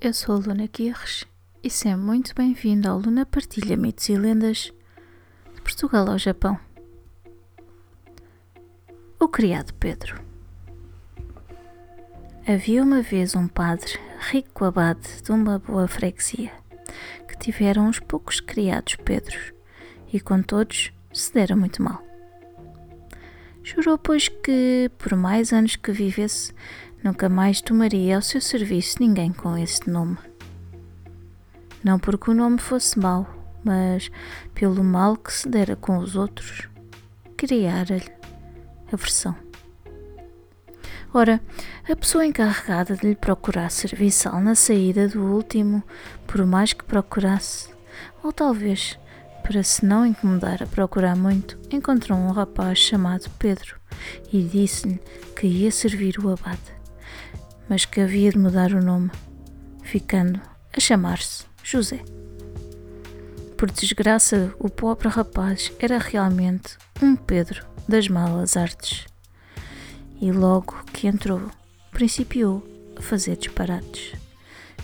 [0.00, 1.24] Eu sou a Luna Guirres
[1.60, 4.72] e seja muito bem-vindo ao Luna Partilha Mitos e Lendas
[5.56, 6.56] de Portugal ao Japão.
[9.18, 10.22] O criado Pedro
[12.46, 13.98] Havia uma vez um padre,
[14.30, 16.52] rico abade de uma boa freguesia,
[17.26, 19.52] que tivera uns poucos criados Pedros
[20.12, 22.07] e com todos se dera muito mal.
[23.74, 26.52] Jurou, pois, que, por mais anos que vivesse,
[27.02, 30.18] Nunca mais tomaria ao seu serviço ninguém com esse nome.
[31.82, 33.26] Não porque o nome fosse mau,
[33.62, 34.10] mas
[34.52, 36.68] pelo mal que se dera com os outros,
[37.36, 38.10] criara-lhe
[38.92, 39.34] aversão.
[41.14, 41.40] Ora,
[41.88, 45.82] a pessoa encarregada de lhe procurar serviçal na saída do último,
[46.26, 47.70] por mais que procurasse,
[48.24, 48.98] ou talvez
[49.48, 53.76] para se não incomodar a procurar muito, encontrou um rapaz chamado Pedro
[54.30, 55.00] e disse-lhe
[55.34, 56.78] que ia servir o abade
[57.66, 59.10] mas que havia de mudar o nome,
[59.82, 60.38] ficando
[60.74, 62.02] a chamar-se José.
[63.56, 69.06] Por desgraça, o pobre rapaz era realmente um Pedro das malas artes.
[70.20, 71.42] E logo que entrou,
[71.90, 72.62] principiou
[72.96, 74.12] a fazer disparates,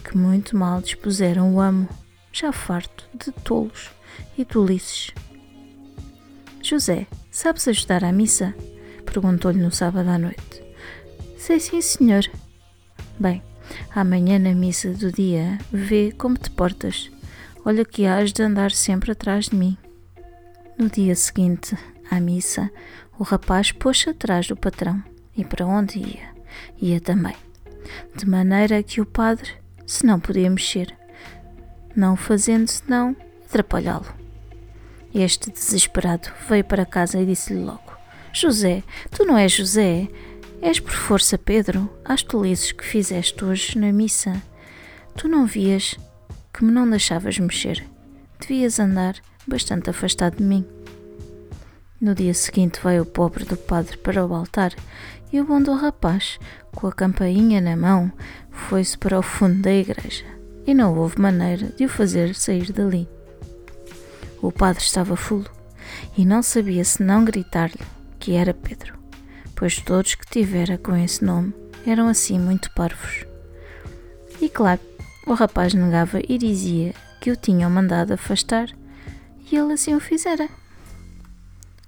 [0.02, 1.88] que muito mal dispuseram o amo,
[2.32, 3.90] já farto de tolos
[4.36, 5.12] e tolices.
[6.62, 8.54] José, sabes ajudar à missa?
[9.04, 10.62] perguntou-lhe no sábado à noite.
[11.36, 12.24] Sei sim, senhor,
[13.18, 13.44] Bem,
[13.94, 17.10] amanhã na missa do dia, vê como te portas.
[17.64, 19.78] Olha que hás de andar sempre atrás de mim.
[20.76, 21.76] No dia seguinte,
[22.10, 22.68] à missa,
[23.16, 25.00] o rapaz pôs-se atrás do patrão
[25.36, 26.28] e para onde ia,
[26.80, 27.36] ia também.
[28.16, 29.52] De maneira que o padre
[29.86, 30.92] se não podia mexer,
[31.94, 33.16] não fazendo senão
[33.54, 34.06] atrapalhá-lo.
[35.14, 37.92] Este desesperado veio para casa e disse-lhe logo:
[38.32, 40.08] José, tu não és José,
[40.64, 44.42] És por força, Pedro, às tolices que fizeste hoje na missa.
[45.14, 45.94] Tu não vias
[46.54, 47.84] que me não deixavas mexer.
[48.40, 49.14] Devias andar
[49.46, 50.64] bastante afastado de mim.
[52.00, 54.72] No dia seguinte veio o pobre do padre para o altar
[55.30, 56.38] e o bom do rapaz,
[56.74, 58.10] com a campainha na mão,
[58.50, 60.24] foi-se para o fundo da igreja
[60.66, 63.06] e não houve maneira de o fazer sair dali.
[64.44, 65.50] O padre estava fulo
[66.16, 67.80] e não sabia se não gritar-lhe
[68.18, 69.04] que era Pedro
[69.54, 71.54] pois todos que tivera com esse nome
[71.86, 73.24] eram assim muito parvos.
[74.40, 74.80] E claro,
[75.26, 78.68] o rapaz negava e dizia que o tinham mandado afastar
[79.50, 80.48] e ele assim o fizera.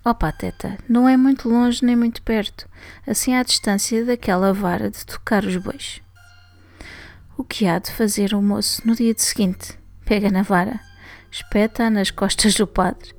[0.04, 2.68] Oh, pateta, não é muito longe nem muito perto,
[3.06, 6.00] assim à distância daquela vara de tocar os bois.
[7.36, 9.78] O que há de fazer o moço no dia seguinte?
[10.04, 10.78] Pega na vara,
[11.30, 13.14] espeta-a nas costas do padre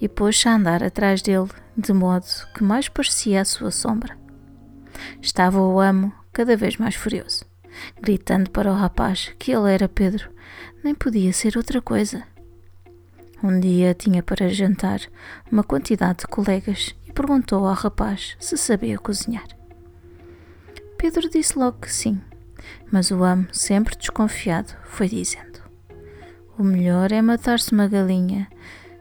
[0.00, 4.16] e pôs-se a andar atrás dele, de modo que mais parecia a sua sombra.
[5.20, 7.44] Estava o amo cada vez mais furioso,
[8.00, 10.30] gritando para o rapaz que ele era Pedro,
[10.82, 12.24] nem podia ser outra coisa.
[13.42, 15.00] Um dia tinha para jantar
[15.50, 19.46] uma quantidade de colegas e perguntou ao rapaz se sabia cozinhar.
[20.96, 22.20] Pedro disse logo que sim,
[22.90, 25.51] mas o amo, sempre desconfiado, foi dizendo:
[26.58, 28.46] O melhor é matar-se uma galinha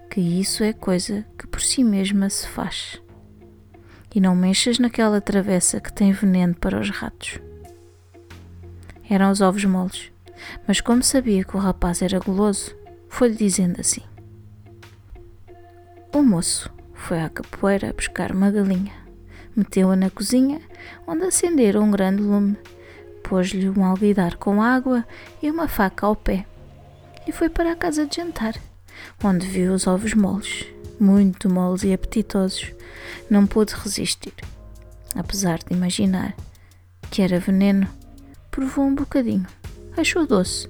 [0.10, 3.02] que isso é coisa que por si mesma se faz.
[4.16, 7.40] E não mexas naquela travessa que tem veneno para os ratos.
[9.10, 10.12] Eram os ovos moles,
[10.66, 12.74] mas como sabia que o rapaz era guloso,
[13.10, 14.04] foi-lhe dizendo assim.
[16.14, 18.94] O moço foi à capoeira buscar uma galinha,
[19.56, 20.62] meteu-a na cozinha,
[21.06, 22.58] onde acenderam um grande lume,
[23.24, 25.06] pôs-lhe um alguidar com água
[25.42, 26.46] e uma faca ao pé,
[27.28, 28.56] e foi para a casa de jantar
[29.24, 30.66] onde viu os ovos moles,
[31.00, 32.72] muito moles e apetitosos.
[33.30, 34.34] Não pôde resistir.
[35.16, 36.36] Apesar de imaginar
[37.10, 37.88] que era veneno,
[38.50, 39.46] provou um bocadinho,
[39.98, 40.70] achou doce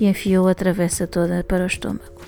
[0.00, 2.18] e enfiou a travessa toda para o estômago.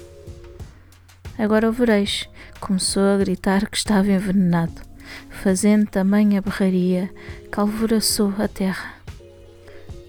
[1.38, 2.28] Agora o vereis,
[2.60, 4.82] começou a gritar que estava envenenado,
[5.30, 7.10] fazendo tamanha berraria
[7.50, 8.94] que alvoraçou a terra.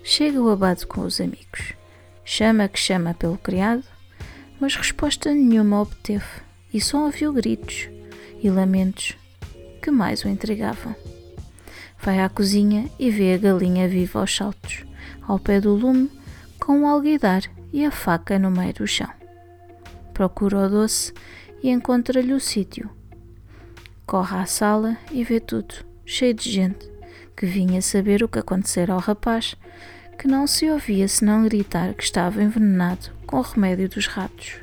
[0.03, 1.80] Chega o abado com os amigos.
[2.23, 3.83] Chama que chama pelo criado
[4.61, 6.23] mas resposta nenhuma obteve
[6.71, 7.89] e só ouviu gritos
[8.43, 9.17] e lamentos
[9.81, 10.95] que mais o intrigavam.
[11.99, 14.85] Vai à cozinha e vê a galinha viva aos saltos,
[15.23, 16.11] ao pé do lume,
[16.59, 17.41] com o alguidar
[17.73, 19.09] e a faca no meio do chão.
[20.13, 21.11] Procura o doce
[21.63, 22.87] e encontra-lhe o sítio.
[24.05, 25.73] Corre à sala e vê tudo,
[26.05, 26.91] cheio de gente,
[27.35, 29.55] que vinha saber o que acontecera ao rapaz,
[30.21, 34.57] que não se ouvia senão gritar que estava envenenado com o remédio dos ratos.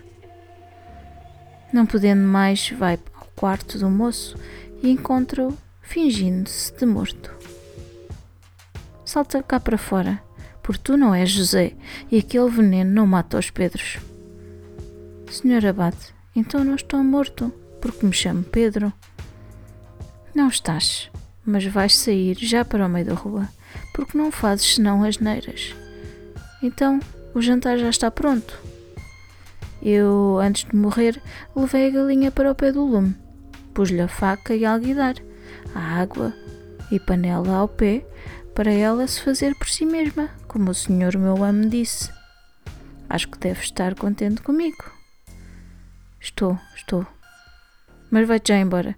[1.72, 4.38] Não podendo mais, vai ao quarto do moço
[4.80, 7.34] e encontra-o fingindo-se de morto.
[9.04, 10.22] Salta cá para fora,
[10.62, 11.72] porque tu não és José
[12.08, 13.98] e aquele veneno não mata os Pedros.
[15.28, 18.92] Senhor Abate, então não estou morto, porque me chamo Pedro.
[20.32, 21.10] Não estás,
[21.44, 23.48] mas vais sair já para o meio da rua,
[23.92, 25.74] porque não fazes senão as neiras.
[26.62, 27.00] Então,
[27.34, 28.58] o jantar já está pronto.
[29.80, 31.20] Eu, antes de morrer,
[31.54, 33.14] levei a galinha para o pé do lume,
[33.72, 35.14] pus-lhe a faca e alguidar,
[35.74, 36.34] a água
[36.90, 38.04] e panela ao pé,
[38.54, 42.10] para ela se fazer por si mesma, como o senhor meu amo disse.
[43.08, 44.84] Acho que deve estar contente comigo.
[46.20, 47.06] Estou, estou.
[48.10, 48.96] Mas vai-te já embora,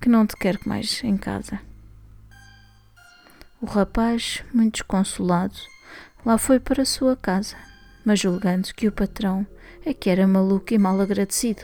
[0.00, 1.60] que não te quero mais em casa.
[3.62, 5.54] O rapaz, muito desconsolado,
[6.24, 7.56] lá foi para a sua casa,
[8.02, 9.46] mas julgando que o patrão
[9.84, 11.62] é que era maluco e mal agradecido.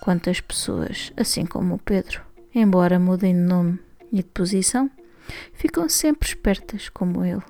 [0.00, 2.22] Quantas pessoas, assim como o Pedro,
[2.54, 3.78] embora mudem de nome
[4.10, 4.90] e de posição,
[5.52, 7.42] ficam sempre espertas como ele,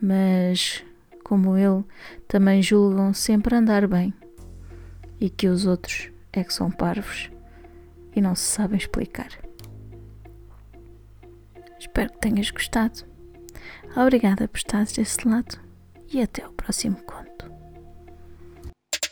[0.00, 0.84] mas,
[1.24, 1.84] como ele,
[2.28, 4.14] também julgam sempre andar bem
[5.20, 7.28] e que os outros é que são parvos
[8.14, 9.47] e não se sabem explicar.
[11.78, 13.04] Espero que tenhas gostado.
[13.96, 15.58] Obrigada por estares desse lado
[16.12, 17.50] e até o próximo conto.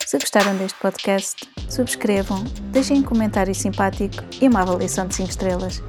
[0.04, 5.82] Se gostaram deste podcast, subscrevam, deixem um comentário simpático e uma avaliação de 5 estrelas.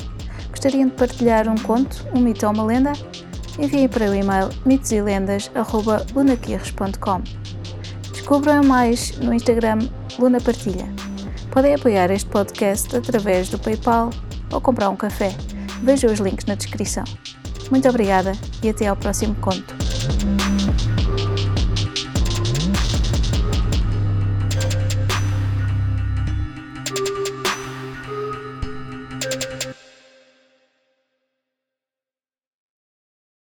[0.50, 2.91] Gostariam de partilhar um conto, um mito ou uma lenda?
[3.59, 7.21] Enviem para o e-mail mitoselendas.lunaquirres.com
[8.12, 9.79] Descubram mais no Instagram
[10.19, 10.85] Luna Partilha.
[11.51, 14.09] Podem apoiar este podcast através do PayPal
[14.51, 15.35] ou comprar um café.
[15.83, 17.03] Vejam os links na descrição.
[17.69, 18.31] Muito obrigada
[18.63, 19.75] e até ao próximo conto.